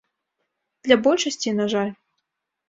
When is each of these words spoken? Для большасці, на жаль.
Для 0.87 0.97
большасці, 1.09 1.55
на 1.59 1.69
жаль. 1.75 1.93